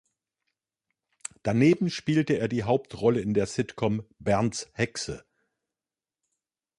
Daneben 1.43 1.91
spielte 1.91 2.33
er 2.33 2.47
die 2.47 2.63
Hauptrolle 2.63 3.21
in 3.21 3.35
der 3.35 3.45
Sitcom 3.45 4.03
"Bernds 4.17 4.67
Hexe". 4.73 5.23